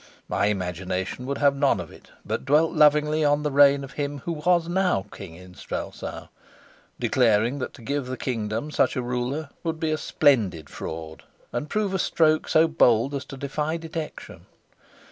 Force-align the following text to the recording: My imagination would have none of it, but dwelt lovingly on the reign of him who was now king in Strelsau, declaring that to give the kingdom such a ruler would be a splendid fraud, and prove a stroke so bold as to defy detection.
My 0.27 0.47
imagination 0.47 1.27
would 1.27 1.37
have 1.37 1.55
none 1.55 1.79
of 1.79 1.91
it, 1.91 2.07
but 2.25 2.43
dwelt 2.43 2.71
lovingly 2.73 3.23
on 3.23 3.43
the 3.43 3.51
reign 3.51 3.83
of 3.83 3.91
him 3.91 4.17
who 4.25 4.31
was 4.31 4.67
now 4.67 5.05
king 5.11 5.35
in 5.35 5.53
Strelsau, 5.53 6.25
declaring 6.99 7.59
that 7.59 7.75
to 7.75 7.83
give 7.83 8.07
the 8.07 8.17
kingdom 8.17 8.71
such 8.71 8.95
a 8.95 9.01
ruler 9.03 9.49
would 9.63 9.79
be 9.79 9.91
a 9.91 9.99
splendid 9.99 10.71
fraud, 10.71 11.21
and 11.53 11.69
prove 11.69 11.93
a 11.93 11.99
stroke 11.99 12.47
so 12.49 12.67
bold 12.67 13.13
as 13.13 13.25
to 13.25 13.37
defy 13.37 13.77
detection. 13.77 14.47